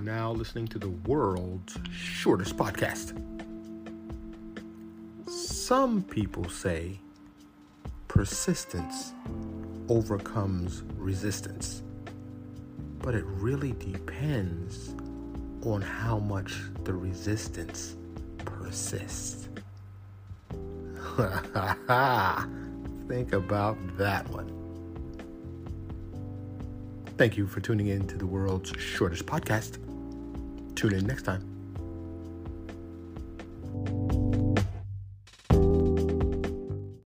now 0.00 0.32
listening 0.32 0.66
to 0.68 0.78
the 0.78 0.88
world's 0.88 1.78
shortest 1.92 2.56
podcast. 2.56 3.12
Some 5.28 6.02
people 6.02 6.48
say 6.48 6.98
persistence 8.08 9.12
overcomes 9.88 10.82
resistance, 10.96 11.82
but 13.00 13.14
it 13.14 13.24
really 13.26 13.72
depends 13.72 14.94
on 15.62 15.82
how 15.82 16.18
much 16.18 16.54
the 16.84 16.92
resistance 16.94 17.96
persists. 18.44 19.48
Think 23.08 23.32
about 23.32 23.76
that 23.98 24.28
one. 24.28 24.63
Thank 27.16 27.36
you 27.36 27.46
for 27.46 27.60
tuning 27.60 27.86
in 27.88 28.06
to 28.08 28.18
the 28.18 28.26
world's 28.26 28.72
shortest 28.80 29.24
podcast. 29.24 29.78
Tune 30.74 30.94
in 30.94 31.06
next 31.06 31.22
time. 31.22 31.53